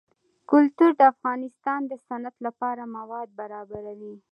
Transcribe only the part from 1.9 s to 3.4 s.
صنعت لپاره مواد